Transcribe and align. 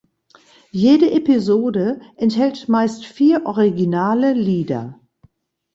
Jede 0.71 1.11
Episode 1.13 2.01
enthält 2.15 2.67
meist 2.67 3.05
vier 3.05 3.43
originale 3.45 4.33
Lieder. 4.33 4.99